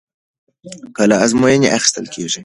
کله 0.97 1.15
ازموینه 1.23 1.67
اخیستل 1.77 2.05
کېږي؟ 2.13 2.39